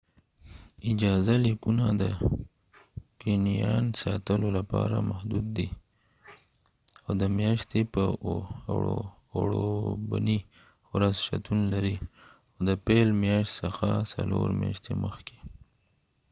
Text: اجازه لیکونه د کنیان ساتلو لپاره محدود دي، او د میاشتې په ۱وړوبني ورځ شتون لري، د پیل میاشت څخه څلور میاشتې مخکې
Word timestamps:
اجازه 0.91 1.33
لیکونه 1.45 1.85
د 2.01 2.03
کنیان 3.21 3.85
ساتلو 4.01 4.49
لپاره 4.57 4.97
محدود 5.09 5.45
دي، 5.57 5.67
او 7.05 7.11
د 7.21 7.23
میاشتې 7.39 7.81
په 7.93 8.03
۱وړوبني 9.35 10.39
ورځ 10.93 11.15
شتون 11.27 11.59
لري، 11.73 11.95
د 12.67 12.69
پیل 12.85 13.09
میاشت 13.23 13.51
څخه 13.61 13.87
څلور 14.13 14.47
میاشتې 14.61 14.93
مخکې 15.03 15.37